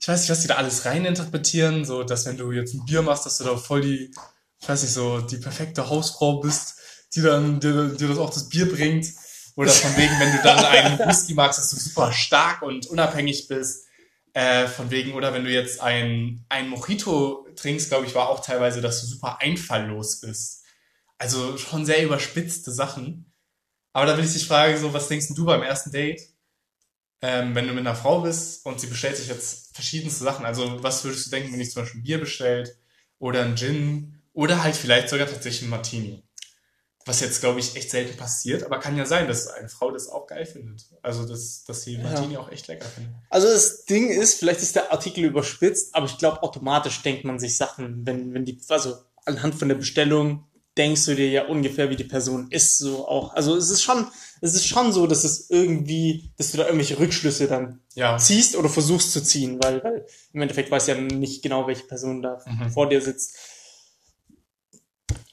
[0.00, 3.02] ich weiß nicht, was die da alles reininterpretieren, so dass wenn du jetzt ein Bier
[3.02, 4.14] machst, dass du da voll die,
[4.60, 6.76] ich weiß nicht, so die perfekte Hausfrau bist,
[7.14, 9.06] die dann dir, dir das auch das Bier bringt.
[9.56, 13.48] Oder von wegen, wenn du dann einen Whisky magst, dass du super stark und unabhängig
[13.48, 13.86] bist.
[14.32, 18.44] Äh, von wegen, oder wenn du jetzt ein, ein Mojito trinkst, glaube ich, war auch
[18.44, 20.64] teilweise, dass du super einfalllos bist.
[21.18, 23.32] Also schon sehr überspitzte Sachen.
[23.92, 26.22] Aber da will ich dich fragen, so, was denkst du beim ersten Date?
[27.22, 30.82] Ähm, wenn du mit einer Frau bist und sie bestellt sich jetzt verschiedenste Sachen, also
[30.82, 32.76] was würdest du denken, wenn ich zum Beispiel ein Bier bestellt
[33.18, 36.22] oder ein Gin oder halt vielleicht sogar tatsächlich ein Martini?
[37.06, 40.08] Was jetzt, glaube ich, echt selten passiert, aber kann ja sein, dass eine Frau das
[40.08, 40.84] auch geil findet.
[41.00, 42.40] Also, dass, dass sie Martini ja.
[42.40, 43.14] auch echt lecker findet.
[43.30, 47.38] Also, das Ding ist, vielleicht ist der Artikel überspitzt, aber ich glaube, automatisch denkt man
[47.38, 50.44] sich Sachen, wenn, wenn die, also anhand von der Bestellung
[50.76, 53.32] denkst du dir ja ungefähr, wie die Person ist, so auch.
[53.32, 54.06] Also, es ist schon,
[54.42, 58.18] es ist schon so, dass es irgendwie, dass du da irgendwelche Rückschlüsse dann ja.
[58.18, 61.84] ziehst oder versuchst zu ziehen, weil, weil im Endeffekt weißt du ja nicht genau, welche
[61.84, 62.70] Person da mhm.
[62.70, 63.36] vor dir sitzt.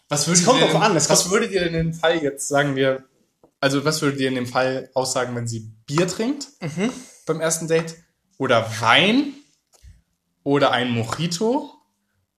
[0.10, 2.76] Was würdet, kommt ihr denn, an, was würdet ihr denn in dem Fall jetzt, sagen
[2.76, 3.04] wir,
[3.60, 6.92] also was würdet ihr in dem Fall aussagen, wenn sie Bier trinkt mhm.
[7.26, 7.96] beim ersten Date?
[8.38, 9.34] Oder Wein?
[10.44, 11.74] Oder ein Mojito?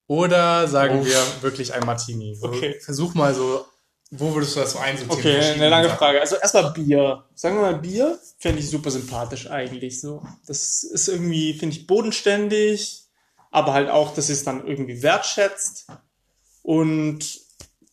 [0.06, 1.06] Oder sagen Uff.
[1.06, 2.34] wir wirklich ein Martini?
[2.34, 2.80] So, okay.
[2.80, 3.64] Versuch mal so,
[4.10, 5.18] wo würdest du das so einsortieren?
[5.20, 5.98] Okay, eine lange Sachen?
[5.98, 6.20] Frage.
[6.20, 7.24] Also erstmal Bier.
[7.36, 10.26] Sagen wir mal Bier, fände ich super sympathisch eigentlich so.
[10.46, 13.04] Das ist irgendwie, finde ich, bodenständig,
[13.52, 15.86] aber halt auch, dass es dann irgendwie wertschätzt.
[16.62, 17.40] Und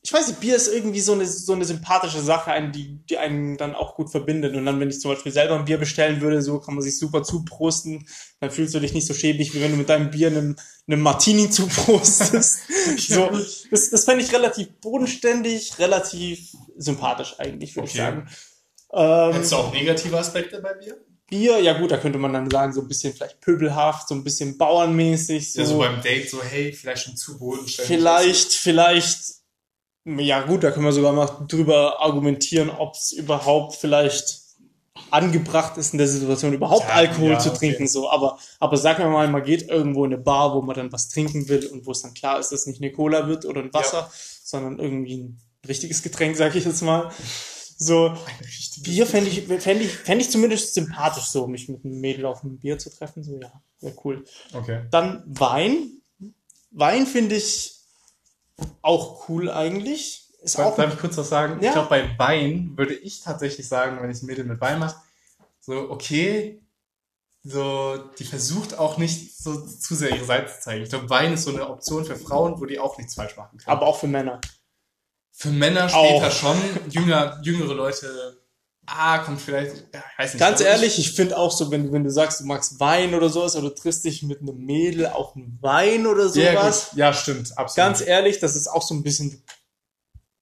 [0.07, 3.57] ich weiß nicht, Bier ist irgendwie so eine, so eine sympathische Sache, die, die einen
[3.57, 4.55] dann auch gut verbindet.
[4.55, 6.97] Und dann, wenn ich zum Beispiel selber ein Bier bestellen würde, so kann man sich
[6.97, 8.07] super zuprosten.
[8.39, 10.55] Dann fühlst du dich nicht so schäbig, wie wenn du mit deinem Bier einem,
[10.87, 12.59] einem Martini zuprostest.
[13.09, 13.29] so,
[13.69, 17.97] das, das fände ich relativ bodenständig, relativ sympathisch eigentlich, würde okay.
[17.97, 18.29] ich sagen.
[18.93, 20.95] Ähm, Hättest du auch negative Aspekte bei Bier?
[21.27, 24.23] Bier, ja gut, da könnte man dann sagen, so ein bisschen vielleicht pöbelhaft, so ein
[24.23, 25.51] bisschen bauernmäßig.
[25.51, 25.59] So.
[25.59, 27.97] Ja, so beim Date, so hey, vielleicht schon zu bodenständig.
[27.97, 29.37] Vielleicht, vielleicht
[30.07, 34.47] ja gut, da können wir sogar mal drüber argumentieren, ob es überhaupt vielleicht
[35.11, 37.87] angebracht ist in der Situation überhaupt ja, Alkohol ja, zu trinken okay.
[37.87, 38.09] so.
[38.09, 41.09] Aber aber sagen wir mal man geht irgendwo in eine Bar wo man dann was
[41.09, 43.73] trinken will und wo es dann klar ist dass nicht eine Cola wird oder ein
[43.73, 44.11] Wasser ja.
[44.43, 47.11] sondern irgendwie ein richtiges Getränk sage ich jetzt mal.
[47.77, 48.11] So
[48.81, 52.43] Bier fände ich fände ich fände ich zumindest sympathisch so mich mit einem Mädel auf
[52.43, 54.25] ein Bier zu treffen so ja wäre cool.
[54.53, 54.85] Okay.
[54.89, 56.01] Dann Wein.
[56.71, 57.76] Wein finde ich
[58.81, 60.29] auch cool eigentlich.
[60.41, 61.61] Ist darf, auch darf ich kurz was sagen?
[61.61, 61.67] Ja.
[61.67, 64.95] Ich glaube, bei Wein würde ich tatsächlich sagen, wenn ich ein Mädel mit Wein mache,
[65.59, 66.61] so, okay,
[67.43, 70.83] so, die versucht auch nicht so zu sehr ihre Seite zu zeigen.
[70.83, 73.57] Ich glaube, Wein ist so eine Option für Frauen, wo die auch nichts falsch machen
[73.57, 73.75] können.
[73.75, 74.41] Aber auch für Männer.
[75.31, 76.31] Für Männer später auch.
[76.31, 76.57] schon.
[76.89, 78.46] Jünger, jüngere Leute
[78.87, 80.39] ah, kommt vielleicht, ja, weiß nicht.
[80.39, 83.29] Ganz ehrlich, ich, ich finde auch so, wenn, wenn du sagst, du magst Wein oder
[83.29, 86.91] sowas, oder du triffst dich mit einem Mädel auf einen Wein oder sowas.
[86.93, 87.75] Ja, ja, stimmt, absolut.
[87.75, 89.43] Ganz ehrlich, das ist auch so ein bisschen,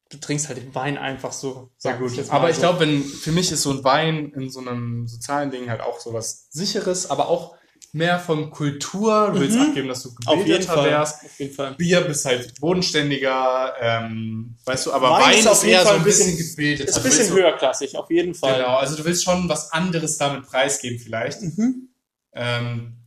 [0.09, 1.71] du trinkst halt den Wein einfach so.
[1.77, 2.17] Sehr gut.
[2.17, 2.61] Ich aber ich so.
[2.61, 5.99] glaube, wenn, für mich ist so ein Wein in so einem sozialen Ding halt auch
[5.99, 7.55] sowas sicheres, aber auch
[7.95, 9.67] mehr von Kultur, du willst Mhm.
[9.69, 11.23] abgeben, dass du gebildeter wärst.
[11.23, 11.75] Auf jeden Fall.
[11.75, 15.99] Bier bist halt bodenständiger, ähm, weißt du, aber Wein Wein, ist auf jeden Fall so
[15.99, 16.89] ein bisschen, bisschen- gebildet.
[16.89, 18.57] Ist ein Also bisschen willst höherklassig, auf jeden du, Fall.
[18.57, 21.41] Genau, also du willst schon was anderes damit preisgeben vielleicht.
[21.41, 21.87] Mhm.
[22.33, 22.97] Ähm,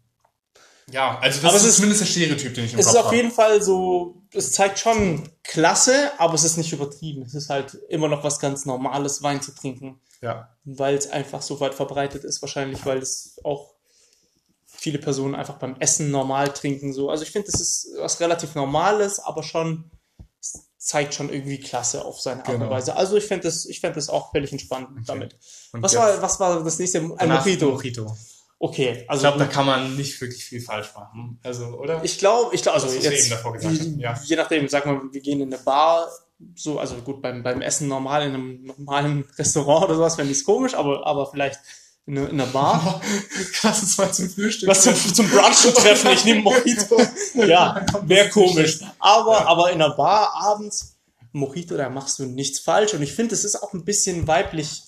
[0.90, 3.00] ja, also das Aber ist, ist- zumindest der Stereotyp, den ich im Es Kopf ist
[3.04, 7.22] auf jeden Fall so, es zeigt schon Klasse, aber es ist nicht übertrieben.
[7.22, 10.56] Es ist halt immer noch was ganz Normales, Wein zu trinken, Ja.
[10.64, 13.74] weil es einfach so weit verbreitet ist, wahrscheinlich, weil es auch
[14.88, 16.94] viele Personen einfach beim Essen normal trinken.
[16.94, 17.10] So.
[17.10, 19.90] Also ich finde, das ist was relativ Normales, aber schon
[20.78, 22.70] zeigt schon irgendwie Klasse auf seine Art und Genau.
[22.70, 22.96] Weise.
[22.96, 25.36] Also ich finde das, ich fände das auch völlig entspannt damit.
[25.72, 27.00] Und Was war, was war das nächste?
[27.18, 27.72] Ein Mojito.
[27.72, 28.16] Mojito.
[28.58, 31.38] Okay, Ich also glaube, da kann man nicht wirklich viel falsch machen.
[31.44, 32.02] Also, oder?
[32.02, 34.18] Ich glaube, ich glaube, also jetzt, eben davor gesagt je, hatten, ja.
[34.24, 36.08] je nachdem, sag mal, wir gehen in eine Bar,
[36.54, 40.38] so, also gut, beim, beim Essen normal, in einem normalen Restaurant oder sowas, fände ich
[40.38, 41.60] es komisch, aber, aber vielleicht
[42.08, 43.00] in, eine, in einer Bar.
[43.62, 44.68] Lass uns mal zum Frühstück.
[44.68, 47.00] Was zum, zum Brunchen treffen, ich nehme Mojito.
[47.34, 48.80] Ja, wäre komisch.
[48.98, 50.96] Aber, aber in einer Bar abends,
[51.32, 52.94] Mojito, da machst du nichts falsch.
[52.94, 54.82] Und ich finde, es ist auch ein bisschen weiblich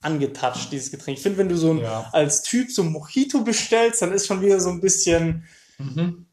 [0.00, 1.16] angetatscht, dieses Getränk.
[1.16, 2.10] Ich finde, wenn du so ein, Ja.
[2.12, 5.44] als Typ so ein Mojito bestellst, dann ist schon wieder so ein bisschen,
[5.78, 6.26] Mhm.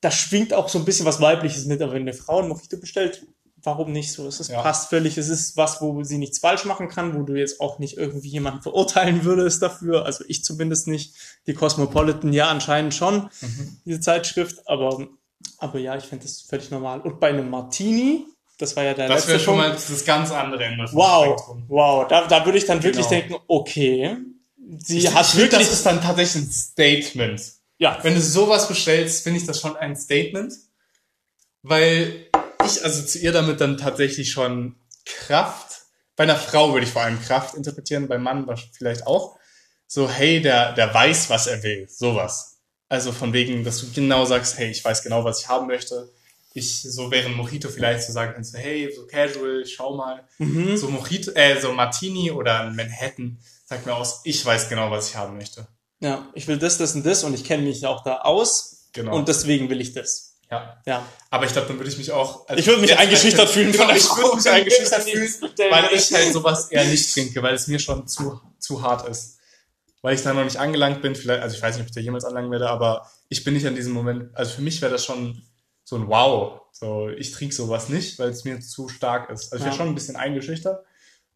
[0.00, 2.78] da schwingt auch so ein bisschen was Weibliches mit, aber wenn eine Frau ein Mojito
[2.78, 3.26] bestellt,
[3.64, 4.26] warum nicht so?
[4.26, 4.60] Es ist, Ja.
[4.62, 5.16] passt völlig.
[5.18, 8.28] Es ist was, wo sie nichts falsch machen kann, wo du jetzt auch nicht irgendwie
[8.28, 10.04] jemanden verurteilen würdest dafür.
[10.04, 11.14] Also ich zumindest nicht.
[11.46, 13.76] Die Cosmopolitan ja anscheinend schon, Mhm.
[13.84, 14.66] diese Zeitschrift.
[14.66, 15.06] Aber,
[15.58, 17.00] aber ja, ich finde das völlig normal.
[17.00, 18.24] Und bei einem Martini,
[18.58, 19.68] das war ja der Das letzte wäre schon Punkt.
[19.70, 21.64] mal das ganz andere Wow, Spektrum.
[21.68, 22.06] wow.
[22.08, 23.20] Da, da würde ich dann wirklich Genau.
[23.20, 24.16] denken, okay,
[24.78, 27.42] sie Ich, hat wirklich, das ist dann tatsächlich ein Statement.
[27.78, 30.52] ja, Wenn du sowas bestellst, finde ich das schon ein Statement.
[31.62, 32.26] Weil
[32.64, 35.80] ich assoziiere damit dann tatsächlich schon Kraft.
[36.16, 38.46] Bei einer Frau würde ich vor allem Kraft interpretieren, beim Mann
[38.76, 39.36] vielleicht auch.
[39.86, 41.88] So, hey, der, der weiß, was er will.
[41.88, 42.60] Sowas.
[42.88, 46.10] Also von wegen, dass du genau sagst, hey, ich weiß genau, was ich haben möchte.
[46.54, 50.28] Ich, so wäre ein Mojito vielleicht zu sagen kannst, hey, so casual, schau mal.
[50.38, 50.76] Mhm.
[50.76, 55.08] So Mojito, äh, so Martini oder ein Manhattan, sagt mir aus, ich weiß genau, was
[55.08, 55.66] ich haben möchte.
[56.00, 59.16] ja, ich will das, das und das und ich kenne mich auch da aus Genau.
[59.16, 60.31] und deswegen will ich das.
[60.52, 60.76] Ja.
[60.86, 61.06] Ja.
[61.30, 62.46] Aber ich glaube, dann würde ich mich auch.
[62.48, 65.32] also Ich würde mich eingeschüchtert fühlen von der ich würde mich eingeschüchtert fühlen,
[65.70, 69.38] weil ich halt sowas eher nicht trinke, weil es mir schon zu, zu hart ist.
[70.02, 72.00] Weil ich da noch nicht angelangt bin, vielleicht, also ich weiß nicht, ob ich da
[72.00, 75.04] jemals anlangen werde, aber ich bin nicht an diesem Moment, also für mich wäre das
[75.04, 75.42] schon
[75.84, 76.60] so ein Wow.
[76.72, 79.52] So, ich trinke sowas nicht, weil es mir zu stark ist.
[79.52, 79.76] Also ich wäre Ja.
[79.76, 80.84] schon ein bisschen eingeschüchtert.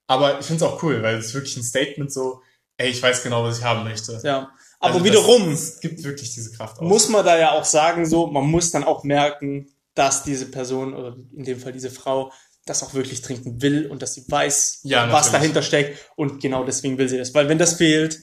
[0.08, 2.42] Aber ich finde es auch cool, weil es wirklich ein Statement so,
[2.76, 4.20] ey, ich weiß genau, was ich haben möchte.
[4.24, 4.50] Ja.
[4.78, 6.88] Aber Also wiederum Das, es gibt wirklich diese Kraft aus.
[6.88, 10.94] muss man da ja auch sagen, so, man muss dann auch merken, dass diese Person
[10.94, 12.32] oder in dem Fall diese Frau
[12.66, 16.64] das auch wirklich trinken will und dass sie weiß, Ja, was dahinter steckt und genau
[16.64, 17.32] deswegen will sie das.
[17.32, 18.20] Weil wenn das fehlt,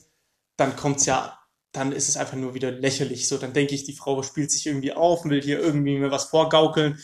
[0.58, 1.39] dann kommt's ja,
[1.72, 3.28] dann ist es einfach nur wieder lächerlich.
[3.28, 6.26] So, dann denke ich, die Frau spielt sich irgendwie auf, will hier irgendwie mir was
[6.26, 7.00] vorgaukeln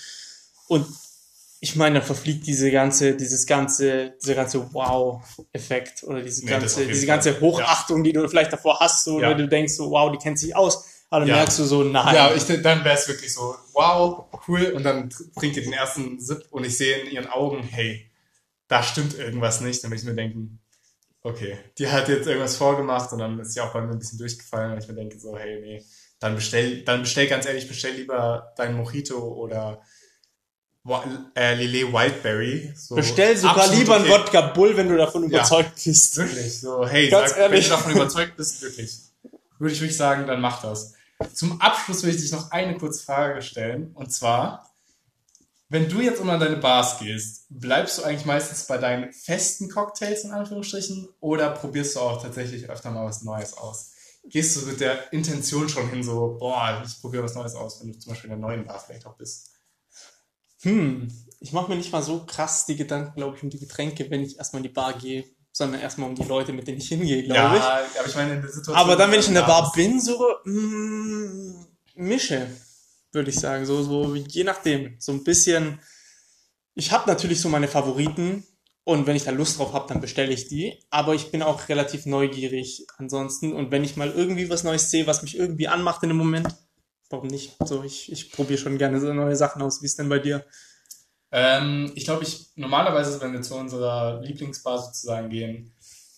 [0.67, 0.85] und
[1.61, 6.85] ich meine, dann verfliegt diese ganze, dieses ganze, dieser ganze Wow-Effekt oder diese Nee, ganze,
[6.87, 7.07] diese Fall.
[7.07, 9.29] ganze Hochachtung, die du vielleicht davor hast, so, Ja.
[9.29, 11.35] wenn du denkst, so, wow, die kennt sich aus, aber dann Ja.
[11.37, 12.15] merkst du so, nein.
[12.15, 14.71] Ja, ich, dann wäre es wirklich so, wow, cool.
[14.75, 18.09] Und dann tr- trinkt ihr den ersten Sip und ich sehe in ihren Augen, hey,
[18.67, 19.83] da stimmt irgendwas nicht.
[19.83, 20.59] Dann würde ich mir denken,
[21.23, 24.19] okay, die hat jetzt irgendwas vorgemacht und dann ist sie auch bei mir ein bisschen
[24.19, 25.83] durchgefallen, weil ich mir denke so, hey, nee,
[26.19, 29.81] dann bestell, dann bestell ganz ehrlich, bestell lieber deinen Mojito oder
[31.35, 32.73] äh, Lillet Wildberry.
[32.75, 34.13] So Bestell sogar lieber einen okay.
[34.13, 35.39] Wodka Bull, wenn du davon Ja.
[35.39, 36.17] überzeugt bist.
[36.17, 38.97] Wirklich, so, hey, sag, wenn du davon überzeugt bist, wirklich.
[39.59, 40.93] Würde ich wirklich sagen, dann mach das.
[41.33, 43.91] Zum Abschluss will ich dich noch eine kurze Frage stellen.
[43.93, 44.69] Und zwar,
[45.67, 49.69] wenn du jetzt immer an deine Bars gehst, bleibst du eigentlich meistens bei deinen festen
[49.69, 53.91] Cocktails in Anführungsstrichen oder probierst du auch tatsächlich öfter mal was Neues aus?
[54.23, 57.91] Gehst du mit der Intention schon hin, so, boah, ich probiere was Neues aus, wenn
[57.91, 59.48] du zum Beispiel in der neuen Bar vielleicht auch bist?
[60.61, 61.07] Hm,
[61.39, 64.21] ich mache mir nicht mal so krass die Gedanken, glaube ich, um die Getränke, wenn
[64.21, 67.23] ich erstmal in die Bar gehe, sondern erstmal um die Leute, mit denen ich hingehe,
[67.23, 67.63] glaube ich.
[67.63, 68.75] aber ich meine, in der Situation.
[68.75, 72.47] Aber dann, wenn ich in der Bar bin, so mm, mische,
[73.11, 75.79] würde ich sagen, so so je nachdem, so ein bisschen.
[76.75, 78.45] Ich habe natürlich so meine Favoriten
[78.83, 80.81] und wenn ich da Lust drauf habe, dann bestelle ich die.
[80.89, 85.07] Aber ich bin auch relativ neugierig ansonsten und wenn ich mal irgendwie was Neues sehe,
[85.07, 86.55] was mich irgendwie anmacht in dem Moment,
[87.09, 87.55] warum nicht?
[87.65, 89.81] So ich ich probiere schon gerne so neue Sachen aus.
[89.81, 90.45] Wie ist denn bei dir?
[91.31, 95.73] Ähm, ich glaube, ich normalerweise, wenn wir zu unserer Lieblingsbar sozusagen gehen,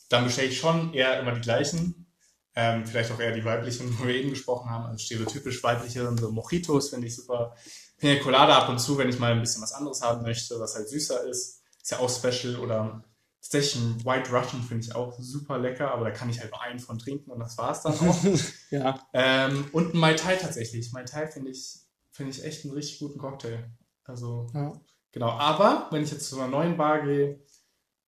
[0.09, 2.07] dann bestelle ich schon eher immer die gleichen.
[2.53, 6.31] Ähm, vielleicht auch eher die weiblichen, wo wir eben gesprochen haben, also stereotypisch weibliche, so
[6.31, 7.55] Mojitos finde ich super.
[7.97, 10.75] Pina Colada ab und zu, wenn ich mal ein bisschen was anderes haben möchte, was
[10.75, 11.61] halt süßer ist.
[11.81, 13.03] Ist ja auch special oder
[13.41, 16.79] Tatsächlich ein White Russian finde ich auch super lecker, aber da kann ich halt einen
[16.79, 18.17] von trinken und das war's dann auch.
[18.69, 19.07] ja.
[19.13, 20.91] Ähm, und ein Mai Tai tatsächlich.
[20.93, 21.79] Mai Tai finde ich,
[22.11, 23.71] finde ich echt einen richtig guten Cocktail.
[24.03, 24.73] Also, Ja.
[25.11, 25.31] genau.
[25.31, 27.39] Aber wenn ich jetzt zu einer neuen Bar gehe,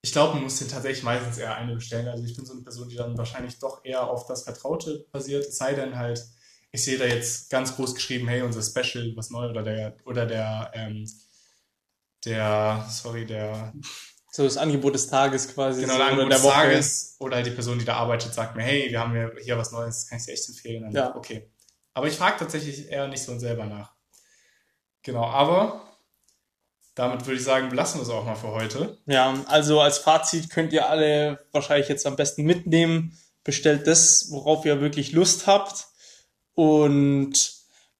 [0.03, 2.07] ich glaube, man muss den tatsächlich meistens eher eine bestellen.
[2.09, 5.45] Also ich bin so eine Person, die dann wahrscheinlich doch eher auf das Vertraute basiert.
[5.47, 6.23] Es sei denn halt,
[6.71, 10.25] ich sehe da jetzt ganz groß geschrieben, hey, unser Special, was neu oder der, oder
[10.25, 11.09] der, ähm,
[12.25, 13.73] der, sorry, der,
[14.35, 15.81] So das Angebot des Tages quasi.
[15.81, 16.47] genau, so, oder Angebot der des.
[16.47, 19.59] Tages oder halt die Person, die da arbeitet, sagt mir, hey, wir haben hier, hier
[19.59, 20.81] was Neues, kann ich dir echt empfehlen.
[20.81, 21.15] Dann, Ja.
[21.15, 21.51] Okay.
[21.93, 23.93] Aber ich frage tatsächlich eher nicht so selber nach.
[25.03, 25.83] Genau, aber
[26.95, 28.97] damit würde ich sagen, belassen wir es auch mal für heute.
[29.05, 33.15] Ja, also als Fazit könnt ihr alle wahrscheinlich jetzt am besten mitnehmen.
[33.43, 35.85] Bestellt das, worauf ihr wirklich Lust habt.
[36.55, 37.53] Und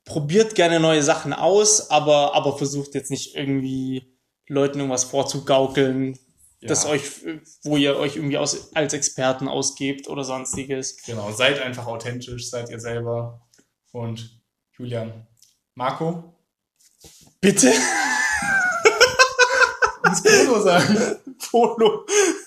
[0.03, 4.17] probiert gerne neue Sachen aus, aber, aber versucht jetzt nicht irgendwie
[4.47, 6.17] Leuten irgendwas vorzugaukeln,
[6.63, 6.69] Ja.
[6.69, 7.03] das euch,
[7.63, 10.97] wo ihr euch irgendwie aus, als Experten ausgebt oder sonstiges.
[11.05, 13.41] Genau, seid einfach authentisch, seid ihr selber.
[13.91, 14.41] Und
[14.77, 15.27] Julian,
[15.75, 16.33] Marco,
[17.43, 17.67] Bitte?
[20.05, 21.17] muss Polo sagen.
[21.51, 22.05] Polo.